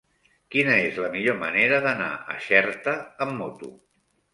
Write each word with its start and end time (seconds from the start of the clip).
Quina 0.55 0.77
és 0.85 0.97
la 1.03 1.11
millor 1.17 1.39
manera 1.45 1.83
d'anar 1.85 2.11
a 2.17 2.41
Xerta 2.49 3.01
amb 3.27 3.41
moto? 3.45 3.77